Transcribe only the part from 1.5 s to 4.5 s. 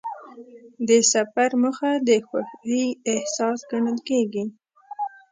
موخه د خوښۍ احساس ګڼل کېږي.